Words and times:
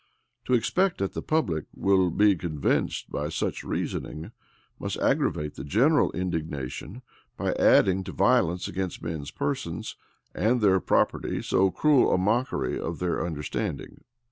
To 0.45 0.55
expect 0.55 0.97
that 0.97 1.13
the 1.13 1.21
public 1.21 1.65
will 1.75 2.09
be 2.09 2.35
convinced 2.35 3.11
by 3.11 3.29
such 3.29 3.63
reasoning, 3.63 4.31
must 4.79 4.97
aggravate 4.97 5.53
the 5.53 5.63
general 5.63 6.11
indignation, 6.13 7.03
by 7.37 7.53
adding 7.53 8.03
to 8.05 8.11
violence 8.11 8.67
against 8.67 9.03
men's 9.03 9.29
persons, 9.29 9.95
and 10.33 10.59
their 10.59 10.79
property, 10.79 11.43
so 11.43 11.69
cruel 11.69 12.11
a 12.11 12.17
mockery 12.17 12.79
of 12.79 12.97
their 12.97 13.23
understanding. 13.23 14.03